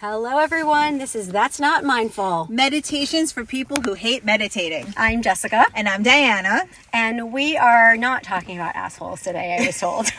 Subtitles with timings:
[0.00, 0.96] Hello, everyone.
[0.96, 2.46] This is That's Not Mindful.
[2.48, 4.94] Meditations for people who hate meditating.
[4.96, 6.62] I'm Jessica, And I'm Diana.
[6.90, 10.06] and we are not talking about assholes today, I was told.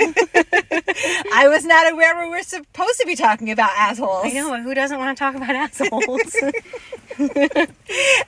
[1.33, 4.25] I was not aware we were supposed to be talking about assholes.
[4.25, 6.35] I know, who doesn't want to talk about assholes?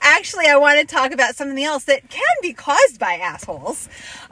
[0.01, 3.89] Actually, I want to talk about something else that can be caused by assholes.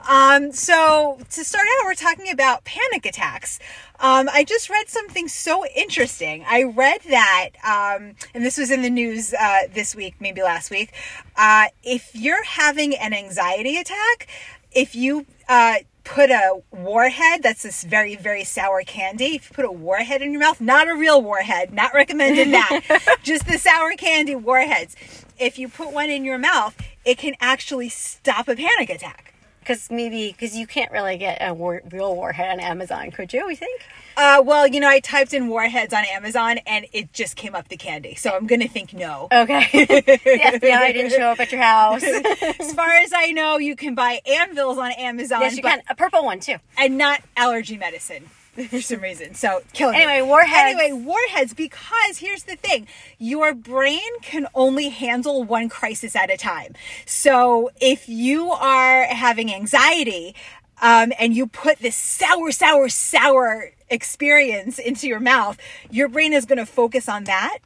[0.08, 3.58] Um, so, to start out, we're talking about panic attacks.
[4.00, 6.44] Um, I just read something so interesting.
[6.48, 10.70] I read that, um, and this was in the news uh, this week, maybe last
[10.70, 10.92] week.
[11.36, 14.26] Uh, if you're having an anxiety attack,
[14.72, 19.64] if you uh, put a warhead, that's this very, very sour candy, if you put
[19.64, 23.92] a warhead in your mouth, not a real warhead, not recommended that, just the sour
[23.92, 24.96] candy warheads.
[25.38, 29.31] If you put one in your mouth, it can actually stop a panic attack.
[29.62, 33.46] Because maybe, because you can't really get a war, real warhead on Amazon, could you,
[33.46, 33.80] we think?
[34.16, 37.68] Uh, well, you know, I typed in warheads on Amazon and it just came up
[37.68, 38.16] the candy.
[38.16, 39.28] So I'm going to think no.
[39.32, 39.68] Okay.
[39.86, 42.02] the FBI didn't show up at your house.
[42.60, 45.42] As far as I know, you can buy anvils on Amazon.
[45.42, 45.82] yes, you but- can.
[45.88, 46.56] A purple one, too.
[46.76, 48.28] And not allergy medicine
[48.68, 49.34] for some reason.
[49.34, 50.02] So killing me.
[50.02, 50.78] Anyway, warheads.
[50.78, 52.86] Anyway, warheads, because here's the thing
[53.18, 56.74] your brain can only handle one crisis at a time.
[57.06, 60.34] So if you are having anxiety,
[60.82, 65.56] um, and you put this sour, sour, sour experience into your mouth,
[65.90, 67.58] your brain is going to focus on that.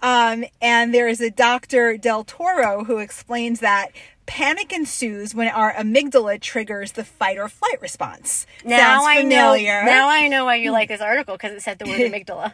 [0.00, 1.96] Um, and there is a Dr.
[1.96, 3.88] Del Toro who explains that
[4.26, 8.46] panic ensues when our amygdala triggers the fight or flight response.
[8.64, 9.80] Now Sounds I familiar.
[9.80, 9.86] know.
[9.86, 12.52] Now I know why you like this article because it said the word amygdala.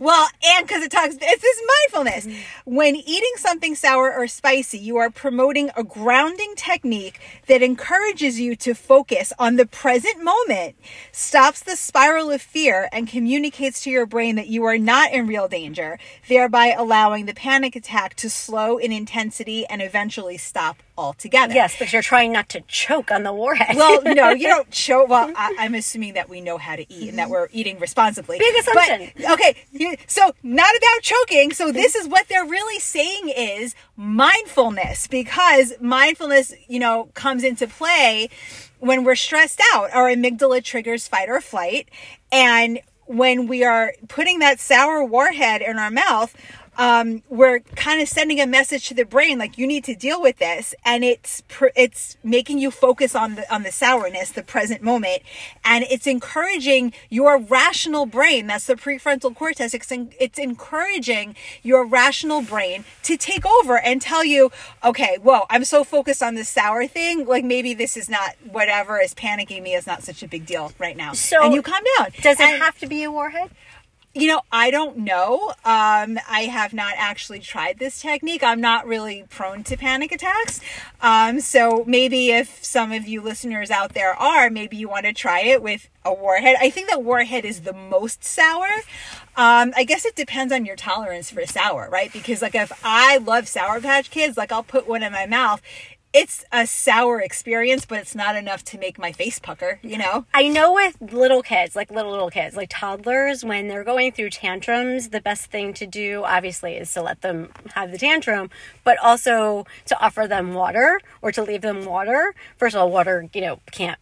[0.00, 2.28] Well, and because it talks, it's this mindfulness.
[2.64, 8.56] When eating something sour or spicy, you are promoting a grounding technique that encourages you
[8.56, 10.76] to focus on the present moment,
[11.12, 15.26] stops the spiral of fear, and communicates to your brain that you are not in
[15.26, 21.54] real danger, thereby allowing the panic attack to slow in intensity and eventually stop altogether.
[21.54, 23.76] yes, because you're trying not to choke on the warhead.
[23.76, 25.08] Well, no, you don't choke.
[25.08, 27.32] Well, I, I'm assuming that we know how to eat and that mm-hmm.
[27.32, 28.38] we're eating responsibly.
[28.38, 29.12] Big assumption.
[29.16, 31.52] But, okay, so not about choking.
[31.52, 37.66] So this is what they're really saying is mindfulness because mindfulness, you know, comes into
[37.66, 38.28] play
[38.78, 39.90] when we're stressed out.
[39.92, 41.88] Our amygdala triggers fight or flight,
[42.32, 46.34] and when we are putting that sour warhead in our mouth,
[46.78, 50.20] um, we're kind of sending a message to the brain like you need to deal
[50.20, 54.42] with this, and it's pr- it's making you focus on the on the sourness, the
[54.42, 55.22] present moment,
[55.64, 58.46] and it's encouraging your rational brain.
[58.46, 59.74] That's the prefrontal cortex.
[59.74, 64.50] It's, en- it's encouraging your rational brain to take over and tell you,
[64.84, 67.26] okay, whoa, I'm so focused on this sour thing.
[67.26, 70.72] Like maybe this is not whatever is panicking me is not such a big deal
[70.78, 71.12] right now.
[71.14, 72.10] So, and you calm down.
[72.22, 73.50] Does it And- have to be a warhead?
[74.16, 75.52] You know, I don't know.
[75.64, 78.42] Um, I have not actually tried this technique.
[78.42, 80.60] I'm not really prone to panic attacks.
[81.02, 85.12] Um, so maybe if some of you listeners out there are, maybe you want to
[85.12, 86.56] try it with a warhead.
[86.58, 88.68] I think that warhead is the most sour.
[89.36, 92.10] Um, I guess it depends on your tolerance for sour, right?
[92.10, 95.60] Because like if I love Sour Patch Kids, like I'll put one in my mouth.
[96.12, 100.24] It's a sour experience, but it's not enough to make my face pucker, you know?
[100.32, 104.30] I know with little kids, like little little kids, like toddlers, when they're going through
[104.30, 108.48] tantrums, the best thing to do, obviously, is to let them have the tantrum,
[108.82, 112.34] but also to offer them water or to leave them water.
[112.56, 113.98] First of all, water, you know, can't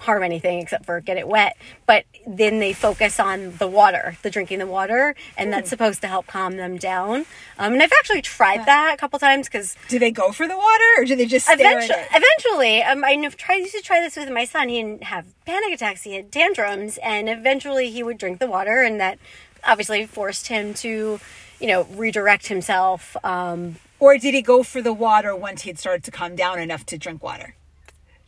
[0.00, 1.56] harm anything except for get it wet.
[1.86, 6.08] But then they focus on the water, the drinking the water, and that's supposed to
[6.08, 7.26] help calm them down.
[7.58, 10.56] Um, and I've actually tried that a couple times because Do they go for the
[10.56, 12.22] water or do they just stare eventually, at it?
[12.22, 14.68] eventually, um, I tried used to try this with my son.
[14.68, 18.82] He didn't have panic attacks; he had tantrums, and eventually he would drink the water,
[18.82, 19.18] and that
[19.66, 21.20] obviously forced him to,
[21.60, 23.16] you know, redirect himself.
[23.24, 26.84] Um, Or did he go for the water once he'd started to calm down enough
[26.86, 27.54] to drink water?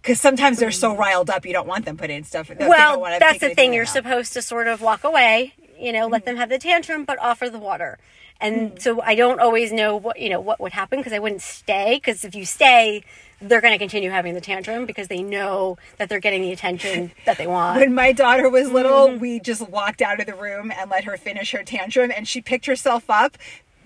[0.06, 2.46] Because sometimes they're so riled up, you don't want them putting stuff.
[2.46, 3.74] they don't well, that's the thing.
[3.74, 3.92] You're mouth.
[3.92, 7.50] supposed to sort of walk away, you know, let them have the tantrum, but offer
[7.50, 7.98] the water.
[8.40, 11.42] And so I don't always know what you know what would happen because I wouldn't
[11.42, 13.02] stay because if you stay,
[13.40, 17.10] they're going to continue having the tantrum because they know that they're getting the attention
[17.24, 17.80] that they want.
[17.80, 19.18] When my daughter was little, Mm-hmm.
[19.20, 22.40] we just walked out of the room and let her finish her tantrum, and she
[22.40, 23.36] picked herself up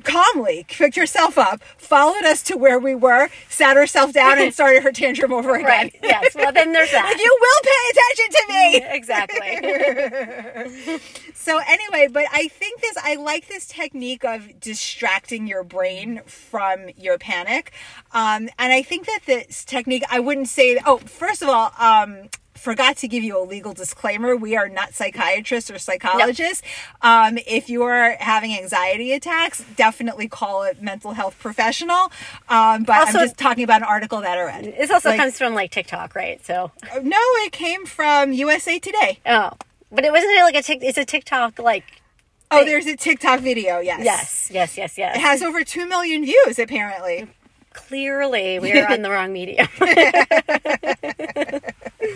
[0.04, 4.82] calmly, picked herself up, followed us to where we were, sat herself down, and started
[4.82, 5.66] her tantrum over again.
[5.66, 5.94] Right.
[6.02, 6.34] Yes.
[6.34, 7.16] Well, then there's that.
[7.18, 8.82] You will pay attention to me.
[8.96, 11.00] exactly.
[11.40, 16.90] So anyway, but I think this I like this technique of distracting your brain from
[16.98, 17.72] your panic.
[18.12, 22.28] Um, and I think that this technique I wouldn't say oh, first of all, um
[22.60, 24.36] forgot to give you a legal disclaimer.
[24.36, 26.62] We are not psychiatrists or psychologists.
[27.02, 32.12] Um, if you are having anxiety attacks, definitely call a mental health professional.
[32.48, 34.64] Um, but Also- I'm just talking about an article that I read.
[34.78, 36.44] This also Like- comes from like TikTok, right?
[36.44, 36.70] So,
[37.02, 39.18] No, it came from USA Today.
[39.26, 39.50] oh,
[39.90, 40.80] but it wasn't like a Tik.
[40.82, 41.84] It's a TikTok like.
[42.52, 43.78] Oh, there's a TikTok video.
[43.78, 44.00] Yes.
[44.04, 45.16] Yes, yes, yes, Yes.
[45.16, 47.28] It has over 2 million views, apparently.
[47.72, 49.68] Clearly, we are on the wrong medium.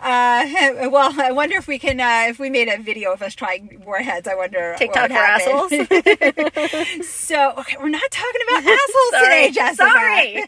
[0.00, 0.44] Uh,
[0.90, 3.80] well, I wonder if we can, uh, if we made a video of us trying
[3.84, 4.74] warheads, I wonder.
[4.76, 5.70] TikTok for assholes.
[7.06, 9.90] So, okay, we're not talking about assholes Sorry, today, Jessica.
[9.90, 10.44] sorry.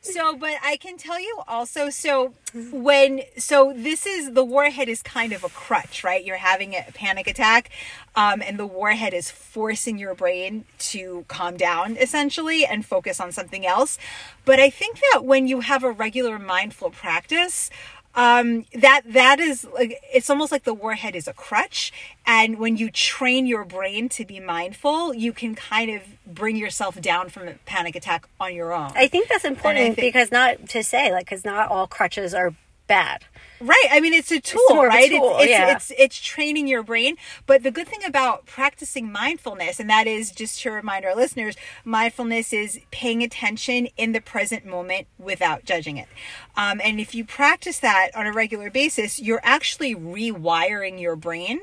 [0.00, 2.34] so, but I can tell you also, so
[2.70, 6.24] when, so this is, the warhead is kind of a crutch, right?
[6.24, 7.70] You're having a panic attack,
[8.16, 13.32] um, and the warhead is forcing your brain to calm down essentially and focus on
[13.32, 13.98] something else.
[14.44, 17.70] But I think that when you have a regular mindful practice,
[18.16, 21.92] um that that is like it's almost like the warhead is a crutch
[22.24, 27.00] and when you train your brain to be mindful you can kind of bring yourself
[27.00, 30.68] down from a panic attack on your own I think that's important think- because not
[30.68, 32.54] to say like because not all crutches are
[32.86, 33.24] bad.
[33.60, 35.74] right i mean it's a tool more of a right tool, it's, it's, yeah.
[35.74, 37.16] it's it's training your brain
[37.46, 41.54] but the good thing about practicing mindfulness and that is just to remind our listeners
[41.84, 46.08] mindfulness is paying attention in the present moment without judging it
[46.56, 51.60] um, and if you practice that on a regular basis you're actually rewiring your brain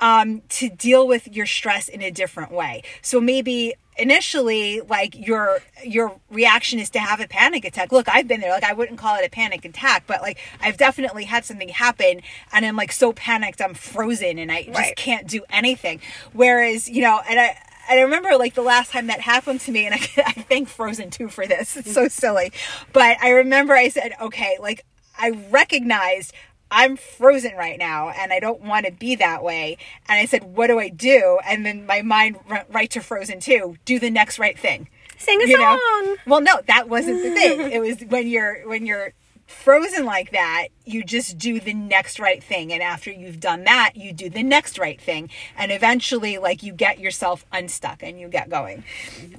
[0.00, 2.82] um, to deal with your stress in a different way.
[3.02, 8.28] So maybe initially like your your reaction is to have a panic attack look i've
[8.28, 11.44] been there like i wouldn't call it a panic attack but like i've definitely had
[11.44, 12.20] something happen
[12.52, 14.94] and i'm like so panicked i'm frozen and i just Right.
[14.96, 16.00] can't do anything
[16.32, 17.56] whereas you know and i
[17.90, 20.68] and I remember like the last time that happened to me, and I, I thank
[20.68, 21.74] Frozen 2 for this.
[21.74, 22.52] It's so silly.
[22.92, 24.84] But I remember I said, okay, like
[25.18, 26.34] I recognized
[26.70, 29.78] I'm frozen right now and I don't want to be that way.
[30.08, 31.38] And I said, what do I do?
[31.46, 33.76] And then my mind went right to Frozen 2.
[33.84, 34.88] do the next right thing.
[35.16, 35.78] Sing a You know?
[36.04, 36.16] song.
[36.26, 37.60] Well, no, that wasn't the thing.
[37.72, 39.12] It was when you're when you're
[39.48, 42.72] frozen like that, you just do the next right thing.
[42.72, 45.30] And after you've done that, you do the next right thing.
[45.56, 48.84] And eventually like you get yourself unstuck and you get going.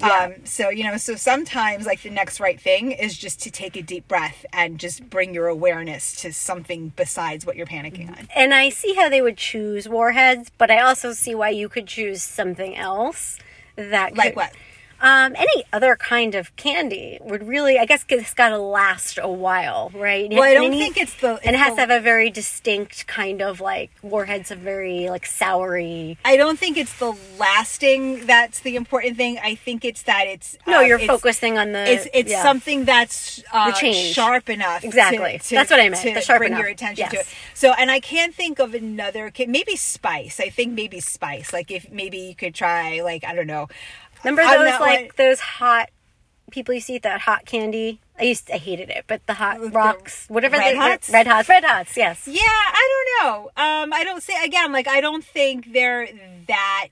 [0.02, 3.78] Um so you know, so sometimes like the next right thing is just to take
[3.78, 8.28] a deep breath and just bring your awareness to something besides what you're panicking on.
[8.36, 11.86] And I see how they would choose warheads, but I also see why you could
[11.88, 13.38] choose something else
[13.76, 14.54] that Like could- what?
[15.02, 19.30] Um, any other kind of candy would really, I guess, it's got to last a
[19.30, 20.30] while, right?
[20.30, 22.30] Well, I don't it think it's the and it has the- to have a very
[22.30, 26.18] distinct kind of like warheads, a very like soury.
[26.26, 29.40] I don't think it's the lasting that's the important thing.
[29.42, 31.90] I think it's that it's No, uh, you're it's- focusing on the.
[31.90, 32.44] it's it's yeah.
[32.44, 34.84] something that's uh, The sharp enough.
[34.84, 35.40] Exactly.
[35.40, 36.62] to- That's what I meant, To the sharp bring enough.
[36.62, 37.28] your attention to it.
[37.54, 39.32] So, and I can't think of another.
[39.48, 40.40] Maybe spice.
[40.40, 41.54] I think maybe spice.
[41.54, 43.68] Like if maybe you could try like I don't know.
[44.24, 45.90] Remember I'm those like those hot
[46.52, 48.02] people used to eat that hot candy?
[48.20, 51.10] I used I hated it, but the hot The rocks, whatever Red they Hots?
[51.10, 52.28] red hots, red hots, yes.
[52.28, 53.44] Yeah, I don't know.
[53.56, 54.72] Um, I don't say again.
[54.72, 56.10] Like I don't think they're
[56.48, 56.88] that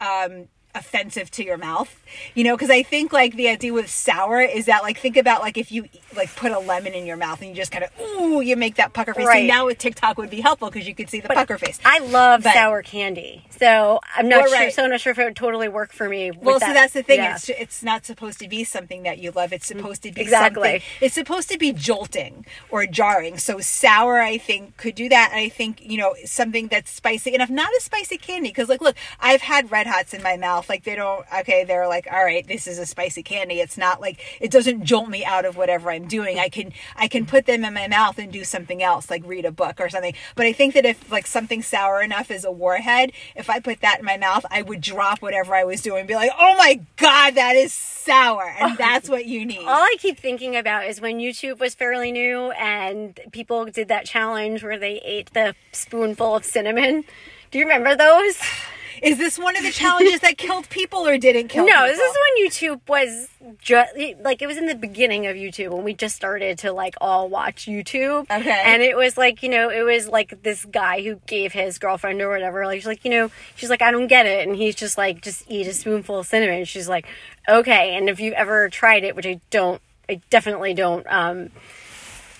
[0.00, 2.02] um offensive to your mouth
[2.34, 5.40] you know because i think like the idea with sour is that like think about
[5.40, 5.86] like if you
[6.16, 8.74] like put a lemon in your mouth and you just kind of ooh you make
[8.76, 9.42] that pucker face Right.
[9.42, 11.98] See, now with tiktok would be helpful because you could see the pucker face I
[12.00, 14.52] love But- sour candy, so I'm not sure.
[14.58, 14.72] right.
[14.72, 16.30] So I'm not sure if it would totally work for me.
[16.30, 17.18] with well, so that's the thing.
[17.18, 17.34] Yeah.
[17.36, 19.52] It's it's not supposed to be something that you love.
[19.52, 20.62] It's supposed to be Exactly.
[20.80, 20.80] something.
[21.00, 23.38] It's supposed to be jolting or jarring.
[23.38, 25.30] So sour, I think, could do that.
[25.32, 28.48] And I think you know something that's spicy enough, not a spicy candy.
[28.48, 30.68] Because like, look, I've had red hots in my mouth.
[30.68, 31.24] Like they don't.
[31.40, 33.60] Okay, they're like, all right, this is a spicy candy.
[33.60, 36.38] It's not like it doesn't jolt me out of whatever I'm doing.
[36.38, 39.44] I can I can put them in my mouth and do something else, like read
[39.44, 40.14] a book or something.
[40.34, 43.80] But I think that if like something sour enough is a warhead, if I put
[43.80, 46.56] that in my mouth, I would drop whatever I was doing and be like, oh
[46.56, 49.66] my god, that is sour, and that's what you need.
[49.66, 54.06] All I keep thinking about is when YouTube was fairly new and people did that
[54.06, 57.04] challenge where they ate the spoonful of cinnamon.
[57.50, 58.36] Do you remember those?
[59.04, 61.66] Is this one of the challenges that killed people or didn't kill?
[61.66, 65.70] No, this is when YouTube was just like it was in the beginning of YouTube
[65.70, 68.22] when we just started to like all watch YouTube.
[68.30, 68.62] Okay.
[68.64, 72.22] And it was like, you know, it was like this guy who gave his girlfriend
[72.22, 74.48] or whatever, like she's like, you know, she's like, I don't get it.
[74.48, 76.58] And he's just like, just eat a spoonful of cinnamon.
[76.58, 77.06] And she's like,
[77.48, 77.96] okay.
[77.96, 81.50] And if you've ever tried it, which I don't, I definitely don't um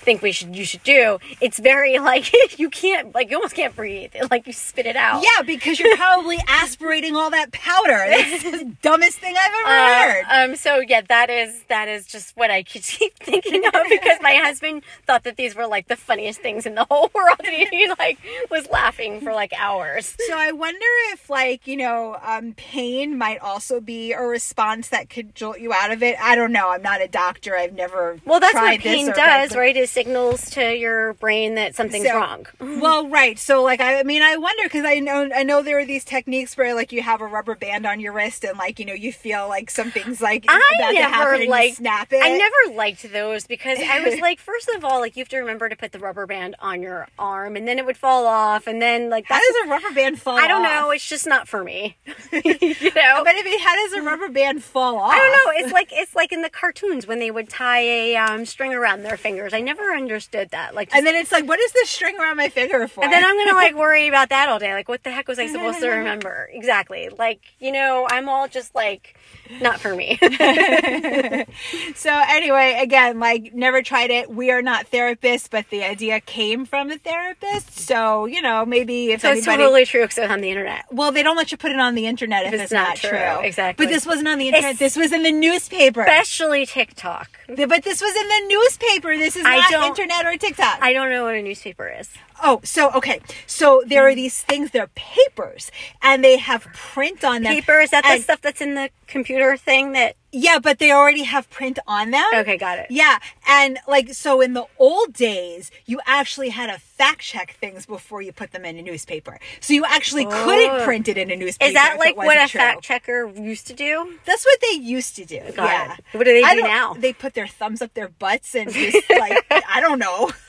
[0.04, 1.18] think we should you should do.
[1.40, 4.12] It's very like you can't like you almost can't breathe.
[4.30, 5.22] Like you spit it out.
[5.22, 8.04] Yeah, because you're probably aspirating all that powder.
[8.08, 10.24] That's the dumbest thing I've ever Uh, heard.
[10.50, 10.56] um.
[10.56, 12.82] So yeah, that is that is just what I keep
[13.18, 16.84] thinking of because my husband thought that these were like the funniest things in the
[16.90, 18.18] whole world, and he, like
[18.50, 20.16] was laughing for like hours.
[20.28, 25.08] So I wonder if, like, you know, um, pain might also be a response that
[25.10, 26.16] could jolt you out of it.
[26.20, 26.70] I don't know.
[26.70, 27.56] I'm not a doctor.
[27.56, 28.18] I've never.
[28.24, 29.76] Well, that's what pain does, right?
[29.76, 32.46] It signals to your brain that something's So- wrong.
[32.84, 33.38] Well, right.
[33.38, 36.04] So, like, I, I mean, I wonder because I know, I know there are these
[36.04, 38.92] techniques where, like, you have a rubber band on your wrist and, like, you know,
[38.92, 42.20] you feel like something's like I about to happen never and liked snap it.
[42.22, 45.38] I never liked those because I was like, first of all, like you have to
[45.38, 48.66] remember to put the rubber band on your arm, and then it would fall off,
[48.66, 50.34] and then like How does a rubber band fall?
[50.36, 50.40] Off?
[50.42, 50.88] I don't know.
[50.88, 50.94] off?
[50.94, 51.96] It's just not for me.
[52.32, 53.22] you know.
[53.24, 55.12] But I mean, how does a rubber band fall off?
[55.12, 55.64] I don't know.
[55.64, 59.02] It's like it's like in the cartoons when they would tie a um, string around
[59.04, 59.54] their fingers.
[59.54, 60.74] I never understood that.
[60.74, 63.02] Like, just- And then it's like, what is this string around my finger for?
[63.04, 64.72] and then I'm gonna like worry about that all day.
[64.72, 66.48] Like, what the heck was I supposed to remember?
[66.52, 67.08] Exactly.
[67.10, 69.16] Like, you know, I'm all just like,
[69.60, 70.18] not for me.
[71.94, 74.30] So anyway, again, like never tried it.
[74.30, 77.78] We are not therapists, but the idea came from a therapist.
[77.78, 80.84] So you know, maybe if so it's totally true because it's on the internet.
[80.90, 83.10] well, they don't let you put it on the internet if, it's, not, true.
[83.42, 83.86] Exactly.
[83.86, 84.74] But this wasn't on the internet.
[84.74, 86.02] It's- this was in the newspaper.
[86.02, 87.30] Especially TikTok.
[87.46, 89.16] But this was in the newspaper.
[89.16, 90.78] This is I not internet or TikTok.
[90.80, 92.10] I don't know what a newspaper is.
[92.42, 93.20] oh, so okay.
[93.46, 94.70] So there are these things.
[94.72, 95.70] They're papers,
[96.02, 97.54] and they have print on them.
[97.54, 100.16] Paper is that the stuff that's in the computer thing that?
[100.36, 102.24] Yeah, but they already have print on them.
[102.34, 102.86] Okay, got it.
[102.90, 107.86] Yeah, and like so in the old days, you actually had to fact check things
[107.86, 109.38] before you put them in a newspaper.
[109.60, 110.84] So you actually couldn't Oh.
[110.84, 111.68] print it in a newspaper.
[111.68, 112.58] Is that like what a true.
[112.58, 114.18] fact checker used to do?
[114.24, 115.38] That's what they used to do.
[115.54, 115.94] Got yeah.
[115.94, 116.04] it.
[116.18, 116.94] What do they do now?
[116.94, 120.32] They put their thumbs up their butts and just like I don't know.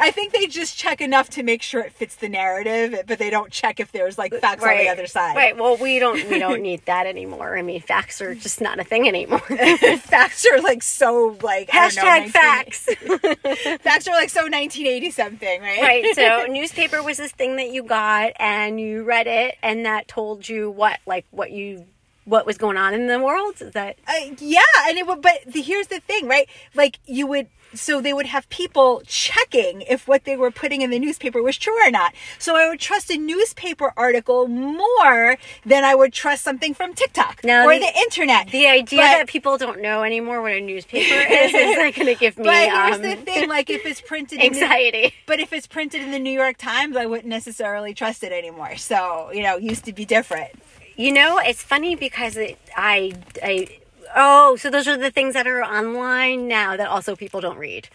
[0.00, 3.30] I think they just check enough to make sure it fits the narrative, but they
[3.30, 5.36] don't check if there's like facts on the other side.
[5.36, 5.56] Right.
[5.56, 7.56] Well, we don't we don't need that anymore.
[7.56, 9.38] I mean, facts are just not a thing anymore.
[9.98, 12.84] facts are like so like know, Hashtag 19 facts.
[13.82, 15.80] Facts are like so 1980 something, right?
[15.80, 16.14] right.
[16.14, 20.48] So, newspaper was this thing that you got and you read it, and that told
[20.48, 21.86] you what, like, what you,
[22.24, 23.60] what was going on in the world.
[23.60, 25.22] Is that Uh, yeah, and it would.
[25.22, 26.48] But the, here's the thing, right?
[26.74, 27.48] Like you would.
[27.74, 31.56] So they would have people checking if what they were putting in the newspaper was
[31.56, 32.12] true or not.
[32.38, 37.42] So I would trust a newspaper article more than I would trust something from TikTok
[37.42, 38.48] Now or the- the, internet.
[38.50, 42.08] the idea But- that people don't know anymore what a newspaper is is not going
[42.08, 45.14] to give me But here's um, the thing: like if it's printed, in the, anxiety.
[45.24, 48.76] but if it's printed in the New York Times, I wouldn't necessarily trust it anymore.
[48.76, 50.50] So you know, used to be different.
[50.96, 53.68] You know, it's funny because it, I, I,
[54.14, 57.88] oh, so those are the things that are online now that also people don't read.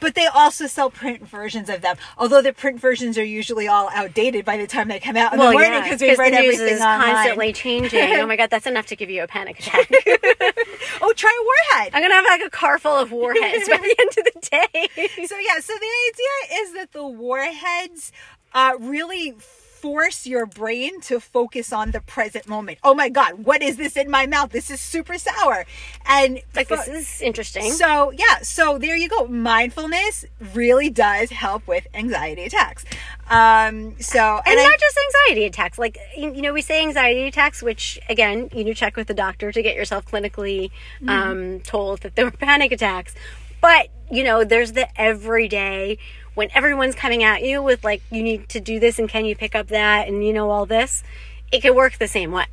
[0.00, 1.96] But they also sell print versions of them.
[2.16, 5.40] Although the print versions are usually all outdated by the time they come out in
[5.40, 7.00] the morning because we the read news everything is online.
[7.00, 8.00] constantly changing.
[8.14, 9.90] oh my god, that's enough to give you a panic attack.
[11.00, 11.94] Oh, try a Warhead.
[11.94, 15.26] I'm gonna have like a car full of warheads by the end of the day.
[15.26, 18.12] so yeah, so the idea is that the warheads
[18.52, 19.34] uh, really
[19.80, 22.78] force your brain to focus on the present moment.
[22.82, 24.50] Oh my god, what is this in my mouth?
[24.50, 25.64] This is super sour.
[26.06, 27.70] And like fo- this is interesting.
[27.72, 29.26] So yeah, so there you go.
[29.26, 32.84] Mindfulness really does help with anxiety attacks.
[33.30, 35.78] Um, so and I- not just anxiety attacks.
[35.78, 39.14] Like you you know, we say anxiety attacks, which again, you know, check with the
[39.14, 40.70] doctor to get yourself clinically
[41.00, 41.08] Mm-hmm.
[41.08, 43.14] um, told that they were panic attacks.
[43.60, 45.98] But you know, there's the everyday
[46.38, 49.34] when everyone's coming at you with like, you need to do this, and can you
[49.34, 51.02] pick up that, and you know all this.
[51.50, 52.46] It could work the same way.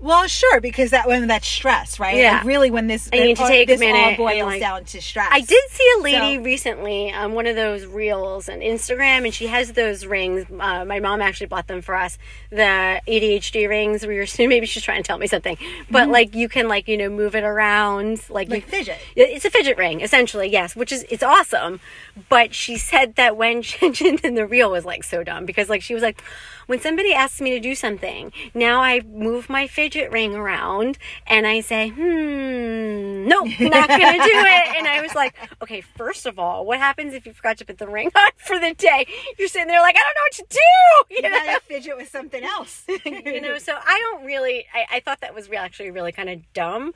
[0.00, 2.16] Well, sure, because that when that's stress, right?
[2.18, 2.32] Yeah.
[2.38, 4.42] Like, really, when this I need to all- take a this all minute and, boils
[4.42, 5.28] like- down to stress.
[5.30, 9.32] I did see a lady So- recently on one of those reels on Instagram, and
[9.32, 10.44] she has those rings.
[10.60, 12.18] Uh, my mom actually bought them for us,
[12.50, 14.06] the ADHD rings.
[14.06, 15.56] We were maybe she's trying to tell me something,
[15.90, 18.52] but like you can like you know move it around, like, Mm-hmm.
[18.52, 18.98] Like you, fidget.
[19.16, 21.80] It's a fidget ring, essentially, yes, which is it's awesome.
[22.28, 25.82] But she said that when she and the reel was like so dumb because like
[25.82, 26.22] she was like,
[26.66, 31.46] when somebody asks me to do something, now I move my fidget ring around and
[31.46, 34.76] I say, hmm, nope, not gonna do it.
[34.76, 37.78] And I was like, okay, first of all, what happens if you forgot to put
[37.78, 39.06] the ring on for the day?
[39.38, 41.14] You're sitting there like, I don't know what to do.
[41.14, 41.44] You You know?
[41.46, 42.84] gotta fidget with something else.
[43.04, 46.40] you know so i don't really i, I thought that was actually really kind of
[46.52, 46.92] dumb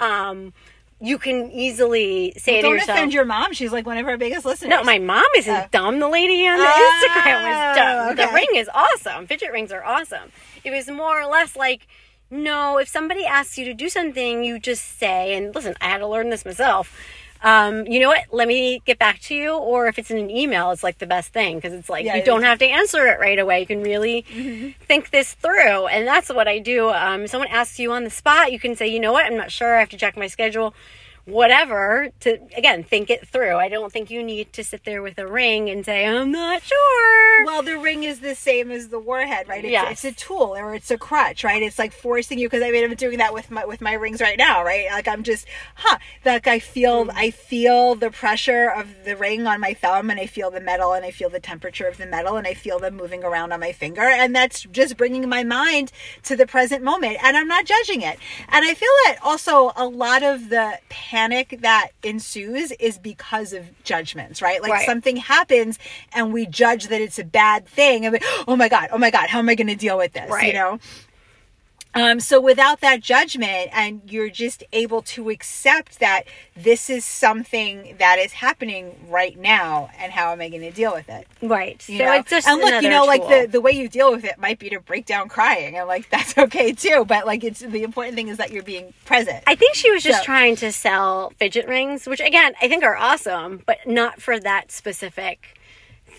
[0.00, 0.52] um
[1.00, 3.52] you can easily say to Don't yourself offend your mom.
[3.52, 4.70] She's like one of our biggest listeners.
[4.70, 5.58] no my mom isn't Oh.
[5.58, 9.52] Uh, dumb the lady on the Oh, instagram was dumb the ring is awesome fidget
[9.52, 10.32] rings are awesome
[10.64, 11.86] it was more or less like
[12.30, 15.98] no, if somebody asks you to do something, you just say, and listen, I had
[16.00, 16.94] to learn this myself.
[17.42, 18.24] Um, you know what?
[18.32, 19.54] Let me get back to you.
[19.56, 22.16] Or if it's in an email, it's like the best thing because it's like Yeah,
[22.16, 22.46] you it don't is.
[22.46, 23.60] have to answer it right away.
[23.60, 24.22] You can really
[24.86, 25.86] think this through.
[25.86, 26.90] And that's what I do.
[26.90, 29.26] Um, if someone asks you on the spot, you can say, you know what?
[29.26, 29.76] I'm not sure.
[29.76, 30.74] I have to check my schedule.
[31.28, 33.56] Whatever to again think it through.
[33.56, 36.62] I don't think you need to sit there with a ring and say I'm not
[36.62, 37.44] sure.
[37.44, 39.62] Well, the ring is the same as the warhead, right?
[39.62, 40.04] It's, Yes.
[40.04, 41.62] it's a tool or it's a crutch, right?
[41.62, 44.22] It's like forcing you because I mean I'm doing that with my with my rings
[44.22, 44.86] right now, right?
[44.90, 45.98] Like I'm just, huh?
[46.24, 47.12] Like I feel Mm.
[47.14, 50.94] I feel the pressure of the ring on my thumb, and I feel the metal,
[50.94, 53.60] and I feel the temperature of the metal, and I feel them moving around on
[53.60, 55.92] my finger, and that's just bringing my mind
[56.24, 58.18] to the present moment, and I'm not judging it.
[58.48, 60.78] And I feel that also a lot of the
[61.18, 64.62] panic that ensues is because of judgments, right?
[64.62, 64.86] Like Right.
[64.86, 65.78] something happens
[66.12, 69.10] and we judge that it's a bad thing and we, oh my god oh my
[69.10, 70.78] god how am i going to deal with this you know
[71.94, 77.96] um, so without that judgment and you're just able to accept that this is something
[77.98, 81.82] that is happening right now and how am i going to deal with it Right.
[81.88, 82.12] you so know?
[82.12, 84.58] it's just and look you know like the, the way you deal with it might
[84.58, 88.14] be to break down crying and like that's okay too but like it's the important
[88.16, 91.32] thing is that you're being present I think she was just So- trying to sell
[91.38, 95.54] fidget rings, which again I think are awesome, but not for that specific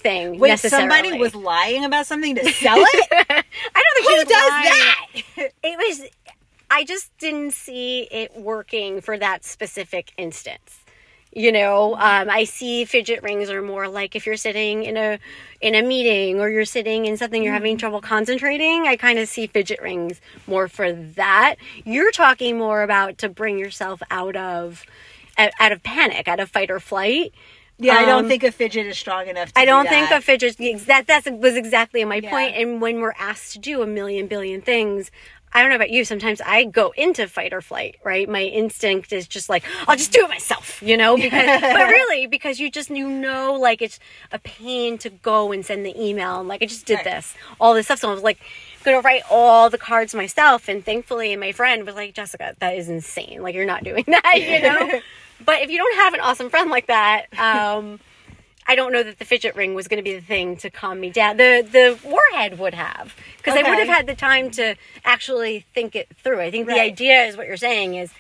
[0.02, 0.40] thing.
[0.40, 4.28] wait somebody was lying about something to sell it I don't think who she was
[4.28, 5.24] does lying.
[5.36, 6.10] that It was.
[6.72, 10.80] I just didn't see it working for that specific instance.
[11.32, 15.20] You know, um, I see fidget rings are more like if you're sitting in a
[15.62, 18.88] in a meeting or you're sitting in something you're having trouble concentrating.
[18.88, 21.56] I kind of see fidget rings more for that.
[21.86, 24.86] You're talking more about to bring yourself out of
[25.38, 27.32] out of panic, out of fight or flight.
[27.82, 29.54] Yeah, I don't Um, think a fidget is strong enough.
[29.54, 30.20] To I do don't think that.
[30.20, 30.58] a fidget
[30.88, 32.30] that that was exactly my Yeah.
[32.30, 32.56] point.
[32.56, 35.12] And when we're asked to do a million billion things,
[35.54, 36.06] I don't know about you.
[36.06, 37.98] Sometimes I go into fight or flight.
[38.04, 41.16] Right, my instinct is just like I'll just do it myself, you know.
[41.18, 44.00] Because but really, because you just you know, like it's
[44.32, 46.40] a pain to go and send the email.
[46.40, 47.04] And like I just did Right.
[47.06, 48.00] this, all this stuff.
[48.00, 48.40] So I was like
[48.84, 50.68] gonna write all the cards myself.
[50.70, 53.42] And thankfully, my friend was like, Jessica, that is insane.
[53.42, 55.02] Like you're not doing that, you know.
[55.44, 57.26] but if you don't have an awesome friend like that.
[57.38, 58.00] um
[58.70, 61.00] I don't know that the fidget ring was going to be the thing to calm
[61.00, 61.38] me down.
[61.38, 65.96] The the warhead would have because I would have had the time to actually think
[65.96, 66.40] it through.
[66.40, 68.12] I think the idea is what you're saying is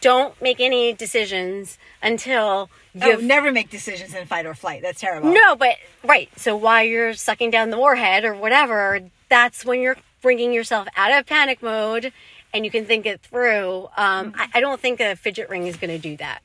[0.00, 4.80] don't make any decisions until Oh, you've never make decisions in fight or flight.
[4.82, 5.30] That's terrible.
[5.32, 6.28] no, but right.
[6.36, 11.12] So while you're sucking down the warhead or whatever, that's when you're bringing yourself out
[11.12, 12.12] of panic mode
[12.54, 13.88] and you can think it through.
[13.96, 16.40] Um, I, I don't think a fidget ring is going to do that.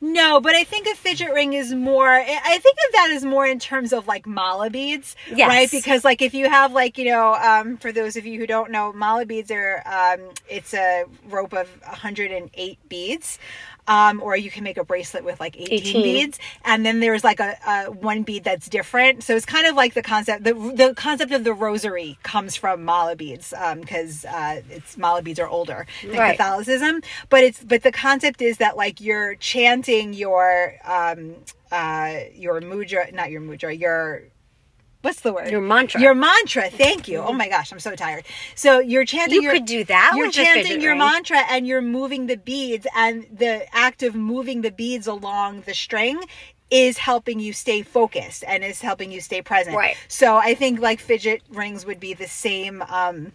[0.00, 2.08] No, but I think a fidget ring is more.
[2.08, 5.48] I I think of that as more in terms of like mala beads, Yes.
[5.48, 5.70] right?
[5.70, 8.70] Because like if you have like you know, um, for those of you who don't
[8.72, 13.38] know, mala beads are um, it's a rope of 108 beads.
[13.88, 16.02] Um, or you can make a bracelet with like 18, 18.
[16.02, 19.24] beads, and then there's like a, a one bead that's different.
[19.24, 20.44] So it's kind of like the concept.
[20.44, 25.40] The the concept of the rosary comes from mala beads because uh, it's mala beads
[25.40, 26.36] are older than Right.
[26.36, 31.36] Catholicism, but it's but the concept is that like you're chanting your um
[31.72, 34.22] uh your mudra, not your mudra, your
[35.02, 35.50] what's the word?
[35.50, 36.00] Your mantra.
[36.00, 36.70] Your mantra.
[36.70, 37.18] Thank you.
[37.18, 38.24] Oh my gosh, I'm so tired.
[38.54, 39.36] So you're chanting.
[39.36, 42.86] You your, could do that You're chanting fidget your mantra and you're moving the beads,
[42.96, 46.20] and the act of moving the beads along the string
[46.70, 49.76] is helping you stay focused and is helping you stay present.
[49.76, 49.96] Right.
[50.08, 52.82] So I think like fidget rings would be the same.
[52.82, 53.32] um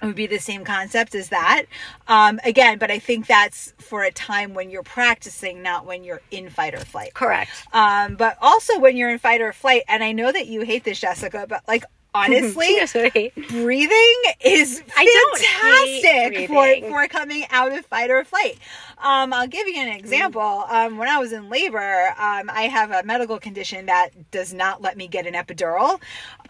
[0.00, 1.64] it would be the same concept as that.
[2.08, 6.20] Um, again, but I think that's for a time when you're practicing, not when you're
[6.30, 7.14] in fight or flight.
[7.14, 7.50] Correct.
[7.72, 10.84] Um, but also when you're in fight or flight, and I know that you hate
[10.84, 11.84] this, Jessica, but like
[12.16, 16.90] honestly, breathing is I fantastic for breathing.
[16.90, 18.58] for coming out of fight or flight.
[18.98, 20.64] Um, I'll give you an example.
[20.68, 24.80] Um, when I was in labor, um, I have a medical condition that does not
[24.80, 26.00] let me get an epidural.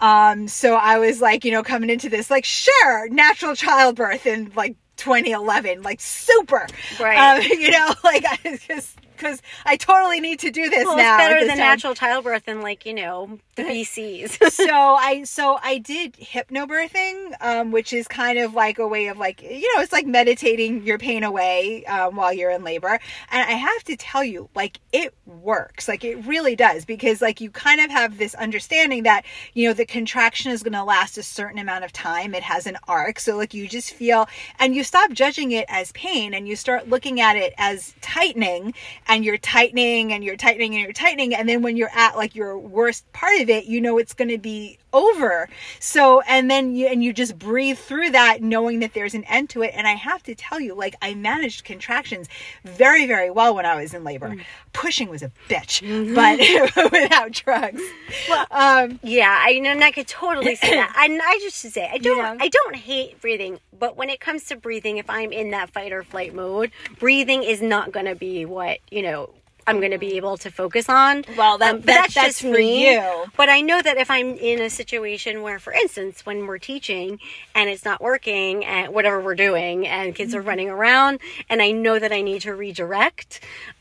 [0.00, 4.52] Um, so I was like, you know, coming into this, like, sure, natural childbirth in
[4.55, 6.66] like 2011, like super,
[7.00, 7.18] Right.
[7.18, 10.96] Um, you know, like I was just because I totally need to do this Well,
[10.96, 11.16] now.
[11.16, 11.59] it's better than time.
[11.59, 14.50] natural childbirth and like you know the BCs.
[14.52, 19.18] so I so I did hypnobirthing, um, which is kind of like a way of
[19.18, 22.98] like you know it's like meditating your pain away um, while you're in labor.
[23.31, 27.40] And I have to tell you, like it works, like it really does, because like
[27.40, 29.24] you kind of have this understanding that
[29.55, 32.35] you know the contraction is going to last a certain amount of time.
[32.35, 35.92] It has an arc, so like you just feel and you stop judging it as
[35.92, 38.74] pain and you start looking at it as tightening
[39.08, 42.34] and you're tightening and you're tightening and you're tightening and then when you're at like
[42.34, 46.74] your worst part of it you know it's going to be over so and then
[46.74, 49.86] you and you just breathe through that knowing that there's an end to it and
[49.86, 52.28] i have to tell you like i managed contractions
[52.64, 54.42] very very well when i was in labor mm.
[54.72, 56.14] pushing was a bitch mm-hmm.
[56.14, 57.82] but without drugs
[58.28, 61.90] well, um yeah i and i could totally see that and i just should say
[61.92, 62.36] i don't you know?
[62.40, 65.92] i don't hate breathing but when it comes to breathing if i'm in that fight
[65.92, 69.30] or flight mode breathing is not going to be what you know
[69.66, 71.24] I'm going to be able to focus on.
[71.37, 72.92] Well, that, um, that that's, that's, just for me.
[72.92, 73.24] you.
[73.37, 77.18] But I know that if I'm in a situation where, for instance, when we're teaching
[77.54, 80.40] and it's not working and whatever we're doing and kids mm-hmm.
[80.40, 81.18] are running around
[81.50, 83.40] and I know that I need to redirect,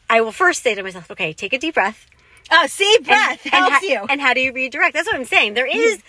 [0.10, 2.08] I will first say to myself, okay, take a deep breath.
[2.52, 4.06] Oh, see, breath and, helps and ha- you.
[4.10, 4.94] And how do you redirect?
[4.94, 5.54] That's what I'm saying.
[5.54, 6.02] There is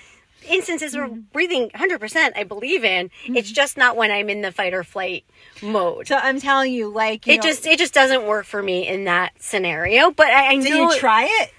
[0.48, 1.20] instances where mm-hmm.
[1.32, 3.08] breathing 100% I believe in.
[3.08, 3.36] Mm-hmm.
[3.36, 5.24] It's just not when I'm in the fight or flight
[5.62, 6.08] mode.
[6.08, 8.86] So I'm telling you, like you it know, just it just doesn't work for me
[8.86, 10.10] in that scenario.
[10.10, 10.90] But I, I do know.
[10.90, 11.52] you try it?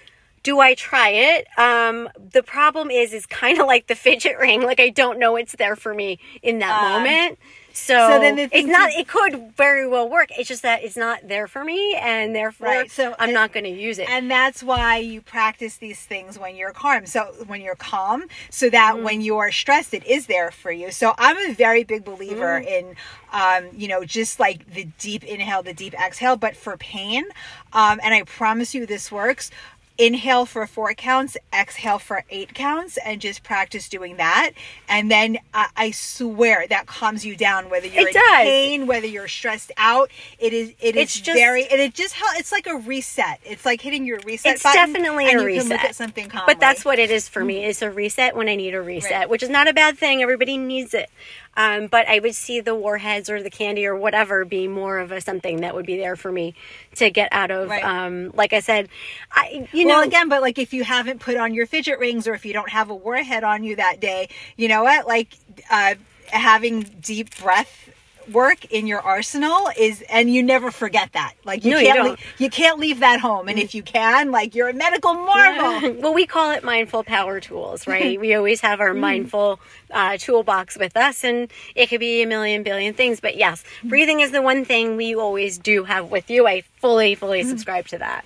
[0.44, 1.48] Do I try it?
[1.58, 4.62] Um, the problem is, is kind of like the fidget ring.
[4.62, 7.40] Like I don't know it's there for me in that uh, moment.
[7.78, 8.90] So, so then the it's not.
[8.90, 10.30] It could very well work.
[10.38, 12.92] It's just that it's not there for me, and therefore, right.
[12.92, 14.10] so I'm not going to use it.
[14.10, 17.06] And that's why you practice these things when you're calm.
[17.06, 19.04] So when you're calm, so that mm.
[19.04, 20.90] when you are stressed, it is there for you.
[20.90, 22.66] So I'm a very big believer mm.
[22.66, 22.96] in,
[23.32, 27.26] um, you know, just like the deep inhale, the deep exhale, but for pain.
[27.74, 29.52] Um, and I promise you, this works
[29.98, 34.52] inhale for four counts, exhale for eight counts, and just practice doing that.
[34.88, 38.44] And then uh, I swear that calms you down, whether you're it in does.
[38.44, 40.10] pain, whether you're stressed out.
[40.40, 40.74] It is.
[40.80, 41.68] It is it's just, very.
[41.68, 42.40] And it just helps.
[42.40, 43.40] It's like a reset.
[43.44, 44.56] It's like hitting your reset.
[44.56, 45.96] It's button, definitely a reset.
[45.96, 46.54] something calmly.
[46.54, 47.66] But that's what it is for me.
[47.66, 49.30] It's a reset when I need a reset, right.
[49.30, 50.22] which is not a bad thing.
[50.22, 51.10] Everybody needs it.
[51.58, 55.12] Um, but I would see the warheads or the candy or whatever be more of
[55.12, 56.54] a something that would be there for me
[56.96, 57.70] to get out of.
[57.70, 57.84] Right.
[57.84, 58.90] Um, like I said,
[59.32, 62.28] I you well, know again, but like if you haven't put on your fidget rings
[62.28, 65.08] or if you don't have a warhead on you that day, you know what?
[65.08, 65.34] Like
[65.72, 65.96] uh,
[66.28, 67.87] having deep breath
[68.32, 71.34] work in your arsenal is and you never forget that.
[71.46, 73.48] Like you no, can't you, leave, you can't leave that home.
[73.48, 75.94] And if you can like you're a medical marvel.
[76.02, 78.20] Well we call it mindful power tools right?
[78.28, 79.00] We always have our mm.
[79.00, 79.60] mindful
[79.92, 83.20] uh, toolbox with us and it could be a million billion things.
[83.20, 86.48] But yes breathing is the one thing we always do have with you.
[86.48, 87.50] I fully fully mm.
[87.50, 88.26] subscribe to that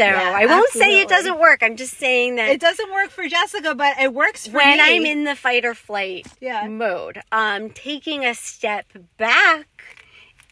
[0.00, 0.94] so yeah, I won't absolutely.
[0.94, 1.62] say it doesn't work.
[1.62, 4.70] I'm just saying that it doesn't work for Jessica, but it works when me.
[4.70, 6.66] When I'm in the fight or flight yeah.
[6.66, 7.20] mode.
[7.32, 8.86] Um, taking a step
[9.18, 9.66] back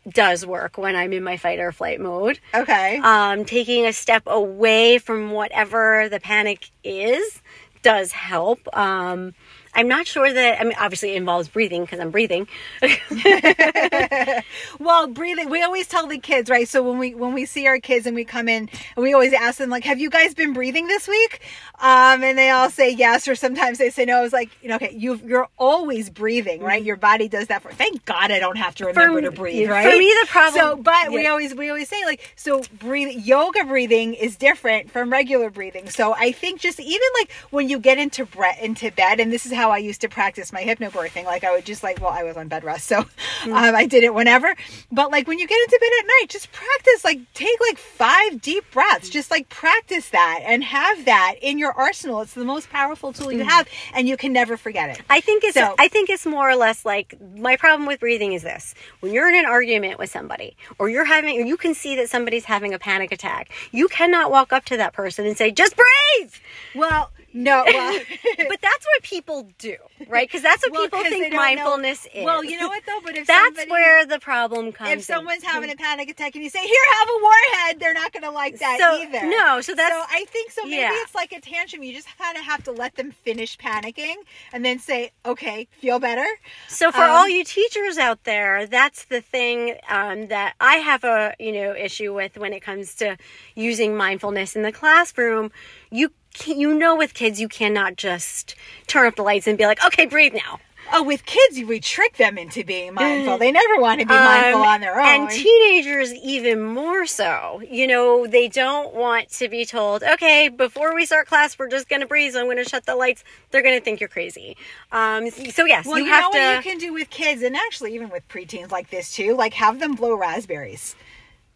[0.08, 2.40] does work when I'm in my fight or flight mode.
[2.54, 2.98] Okay.
[2.98, 7.40] Um, taking a step away from whatever the panic is
[7.82, 8.60] does help.
[8.76, 9.34] Um,
[9.78, 12.48] I'm not sure that, I mean, obviously it involves breathing because I'm breathing.
[14.78, 16.68] well, breathing, we always tell the kids, right?
[16.68, 19.58] So when we, when we see our kids and we come in we always ask
[19.58, 21.40] them like, have you guys been breathing this week?
[21.80, 24.24] Um, and they all say yes, or sometimes they say no.
[24.24, 26.82] It's like, you know, okay, you you're always breathing, right?
[26.82, 29.68] Your body does that for, thank God I don't have to remember for, to breathe,
[29.70, 29.90] right?
[29.90, 30.60] For me, the problem.
[30.60, 31.10] So, but yeah.
[31.10, 35.88] we always, we always say like, so breathing, yoga breathing is different from regular breathing.
[35.88, 39.46] So I think just even like when you get into, bre- into bed, and this
[39.46, 41.24] is how how I used to practice my hypnobirthing.
[41.24, 43.02] Like I would just like, well, I was on bed rest, so
[43.42, 43.52] mm.
[43.52, 44.54] um, I did it whenever.
[44.90, 47.04] But like when you get into bed at night, just practice.
[47.04, 49.10] Like take like five deep breaths.
[49.10, 52.22] Just like practice that and have that in your arsenal.
[52.22, 53.48] It's the most powerful tool you mm.
[53.48, 55.02] have, and you can never forget it.
[55.10, 55.54] I think it's.
[55.54, 59.12] So, I think it's more or less like my problem with breathing is this: when
[59.12, 62.44] you're in an argument with somebody, or you're having, or you can see that somebody's
[62.44, 66.32] having a panic attack, you cannot walk up to that person and say, "Just breathe."
[66.74, 68.00] Well, no, well,
[68.36, 69.76] but that's what people do,
[70.08, 70.28] right?
[70.28, 72.20] Because that's what well, people think mindfulness know.
[72.20, 72.26] is.
[72.26, 72.98] Well, you know what though?
[73.04, 74.90] But if that's somebody, where the problem comes.
[74.90, 75.48] If someone's in.
[75.48, 78.32] having a panic attack and you say, "Here, have a warhead," they're not going to
[78.32, 79.28] like that so, either.
[79.28, 79.94] No, so that's.
[79.94, 80.64] So I think so.
[80.64, 80.90] Maybe yeah.
[80.94, 81.84] it's like a tantrum.
[81.84, 84.16] You just kind of have to let them finish panicking
[84.52, 86.26] and then say, "Okay, feel better."
[86.66, 91.04] So for um, all you teachers out there, that's the thing um, that I have
[91.04, 93.16] a you know issue with when it comes to
[93.54, 95.52] using mindfulness in the classroom.
[95.90, 96.10] You
[96.46, 98.54] you know with kids you cannot just
[98.86, 100.60] turn up the lights and be like, okay, breathe now.
[100.90, 103.36] Oh, with kids, we trick them into being mindful.
[103.36, 105.06] They never want to be mindful um, on their own.
[105.06, 107.60] And teenagers, even more so.
[107.68, 111.90] You know, they don't want to be told, okay, before we start class, we're just
[111.90, 112.32] going to breathe.
[112.32, 113.22] So I'm going to shut the lights.
[113.50, 114.56] They're going to think you're crazy.
[114.90, 116.38] Um, so, yes, well, you, you have know to.
[116.38, 119.52] what you can do with kids, and actually, even with preteens like this, too, like
[119.54, 120.96] have them blow raspberries.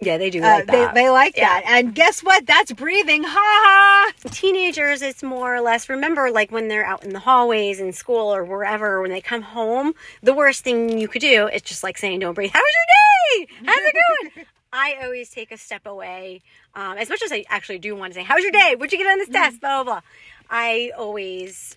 [0.03, 0.95] Yeah, they do uh, like that.
[0.95, 1.61] They, they like yeah.
[1.61, 1.65] that.
[1.67, 2.45] And guess what?
[2.47, 3.23] That's breathing.
[3.23, 4.13] Ha ha.
[4.31, 8.35] Teenagers, it's more or less, remember, like when they're out in the hallways in school
[8.35, 11.97] or wherever, when they come home, the worst thing you could do is just like
[11.99, 12.51] saying, don't breathe.
[12.53, 12.73] How was
[13.39, 13.53] your day?
[13.65, 13.95] How's it
[14.35, 14.47] going?
[14.73, 16.41] I always take a step away.
[16.75, 18.75] Um, as much as I actually do want to say, "How's your day?
[18.75, 20.01] What'd you get on this test?" Blah blah blah.
[20.49, 21.77] I always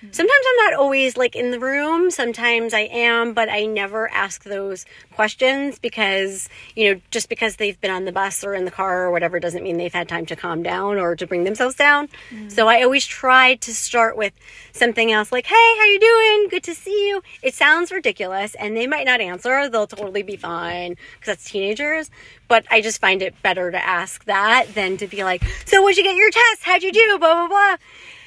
[0.00, 0.12] Mm-hmm.
[0.12, 2.10] Sometimes I'm not always like in the room.
[2.10, 7.78] Sometimes I am, but I never ask those questions because, you know, just because they've
[7.82, 10.24] been on the bus or in the car or whatever doesn't mean they've had time
[10.26, 12.08] to calm down or to bring themselves down.
[12.30, 12.48] Mm-hmm.
[12.48, 14.32] So I always try to start with
[14.72, 16.48] something else like, "Hey, how you doing?
[16.48, 19.68] Good to see you." It sounds ridiculous and they might not answer.
[19.68, 22.10] They'll totally be fine because that's teenagers,
[22.48, 25.98] but I just find it better to ask that than to be like, "So what'd
[25.98, 26.62] you get your test?
[26.62, 27.76] How'd you do?" blah blah blah.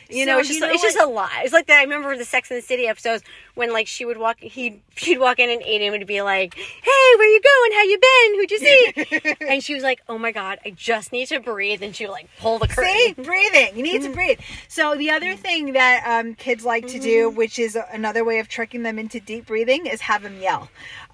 [0.09, 1.29] You know, it's just you know it's just a lot.
[1.39, 1.79] It's like that.
[1.79, 3.23] I remember the Sex and the City episodes
[3.55, 7.15] when like she would walk, he she'd walk in and Aidan would be like, "Hey,
[7.17, 7.71] where you going?
[7.71, 8.39] How you been?
[8.39, 11.81] Who'd you see?" and she was like, "Oh my god, I just need to breathe."
[11.83, 12.91] And she would like pull the curtain.
[12.93, 13.75] See, breathing.
[13.77, 14.39] You need to breathe.
[14.67, 17.37] So the other thing that um, kids like to do, Mm-hmm.
[17.37, 20.69] which is another way of tricking them into deep breathing, is have them yell.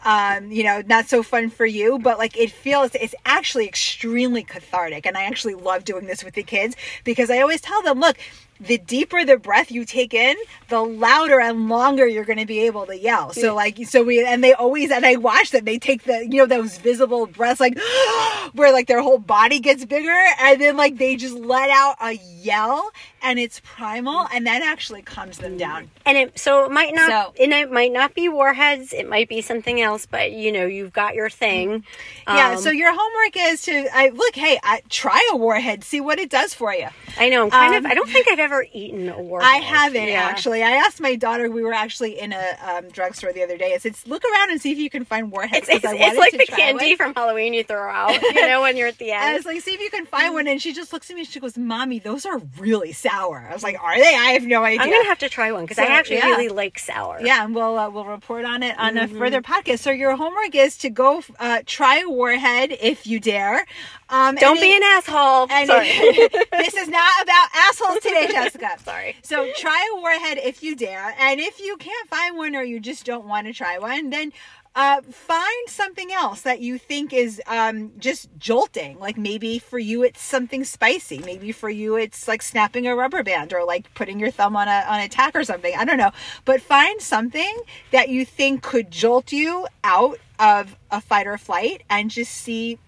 [0.06, 4.44] Um, you know, not so fun for you, but like it feels, it's actually extremely
[4.44, 5.06] cathartic.
[5.06, 8.16] And I actually love doing this with the kids because I always tell them, look,
[8.62, 10.38] the deeper the breath you take in,
[10.70, 13.34] the louder and longer you're going to be able to yell.
[13.34, 16.38] So like, so we, and they always, and I watch them, they take the, you
[16.38, 17.78] know, those visible breaths, like
[18.54, 22.14] where like their whole body gets bigger and then like they just let out a
[22.14, 25.90] yell and it's primal and that actually calms them down.
[26.06, 28.94] And it so it might not So- and it might not be warheads.
[28.94, 30.06] It might be something else.
[30.06, 31.84] But you know, you've got your thing.
[32.28, 32.52] yeah.
[32.52, 36.20] Um, So your homework is to, I look, hey, I, try a warhead, see what
[36.20, 36.88] it does for you.
[37.18, 37.44] I know.
[37.44, 37.92] I'm kind um, of.
[37.92, 39.50] I don't think I've ever eaten a warhead.
[39.50, 40.24] I haven't Yeah.
[40.24, 40.64] actually.
[40.64, 41.50] I asked my daughter.
[41.50, 43.74] We were actually in a um, drugstore the other day.
[43.74, 46.32] I said, "Look around and see if you can find warheads." It's, it's, it's like
[46.32, 46.98] the candy one.
[46.98, 49.22] from Halloween you throw out, you know, when you're at the end.
[49.24, 51.16] And I was like, "See if you can find one." And she just looks at
[51.16, 54.32] me and she goes, "Mommy, those are really sour." I was like, "Are they?" I
[54.32, 54.82] have no idea.
[54.82, 56.28] I'm gonna have to try one because I actually yeah.
[56.30, 57.20] really like sour.
[57.22, 59.16] Yeah, and we'll uh, we'll report on it on Mm-hmm.
[59.16, 59.80] a further podcast.
[59.80, 63.66] So your homework is to go uh, try a warhead if you dare.
[64.10, 65.48] Um, Don't be it- an asshole.
[65.48, 65.88] Sorry.
[66.64, 68.70] this is not about assholes today, Jessica.
[68.84, 69.16] Sorry.
[69.24, 72.80] So try a warhead if you dare, and if you can't find one or you
[72.80, 74.34] just don't want to try one, then
[74.80, 78.98] uh, find something else that you think is um, just jolting.
[78.98, 81.20] Like maybe for you it's something spicy.
[81.20, 84.68] Maybe for you it's like snapping a rubber band or like putting your thumb on
[84.70, 85.74] a on a tack or something.
[85.78, 86.12] I don't know,
[86.46, 87.54] but find something
[87.92, 92.80] that you think could jolt you out of a fight or flight, and just see.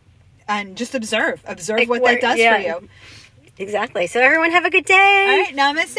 [0.47, 2.56] And just observe, observe Like what where- that does yeah.
[2.58, 2.89] for you.
[3.58, 4.08] Exactly.
[4.08, 4.95] So everyone have a good day.
[5.30, 5.97] All right, namaste.